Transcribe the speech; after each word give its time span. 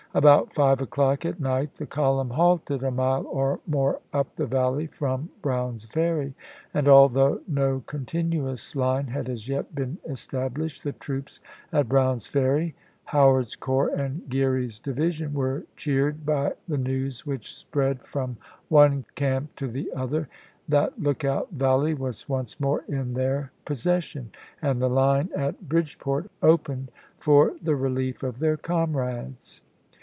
About 0.13 0.51
five 0.53 0.81
o'clock 0.81 1.25
at 1.25 1.39
night 1.39 1.75
the 1.75 1.85
column 1.85 2.31
halted 2.31 2.83
a 2.83 2.91
mile 2.91 3.25
or 3.27 3.61
more 3.65 4.01
up 4.11 4.35
the 4.35 4.45
valley 4.45 4.85
from 4.87 5.29
Brown's 5.41 5.85
Ferry, 5.85 6.33
and 6.73 6.89
although 6.89 7.39
no 7.47 7.79
con 7.85 8.03
tinuous 8.05 8.75
line 8.75 9.07
had 9.07 9.29
as 9.29 9.47
yet 9.47 9.73
been 9.73 9.99
established, 10.05 10.83
the 10.83 10.91
troops 10.91 11.39
at 11.71 11.87
Brown's 11.87 12.27
Ferry, 12.27 12.75
Howard's 13.05 13.55
corps 13.55 13.87
and 13.87 14.27
Geary's 14.27 14.79
division, 14.81 15.33
were 15.33 15.63
cheered 15.77 16.25
by 16.25 16.55
the 16.67 16.77
news 16.77 17.25
which 17.25 17.55
spread 17.55 18.01
from 18.05 18.35
one 18.67 19.05
camp 19.15 19.55
to 19.55 19.67
the 19.69 19.89
other 19.95 20.27
that 20.67 20.99
Lookout 21.01 21.51
Valley 21.51 21.93
was 21.93 22.27
once 22.27 22.59
more 22.59 22.83
in 22.89 23.13
their 23.13 23.53
possession, 23.63 24.29
and 24.61 24.81
the 24.81 24.89
line 24.89 25.29
at 25.33 25.69
Bridgeport 25.69 26.29
opened 26.43 26.91
for 27.17 27.53
the 27.61 27.77
relief 27.77 28.23
of 28.23 28.39
their 28.39 28.57
comrades. 28.57 29.61